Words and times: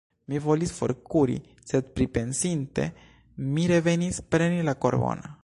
Mi 0.31 0.39
volis 0.43 0.71
forkuri, 0.77 1.35
sed 1.73 1.91
pripensinte 1.99 2.87
mi 3.53 3.69
revenis 3.75 4.23
preni 4.35 4.67
la 4.71 4.77
korbon. 4.87 5.27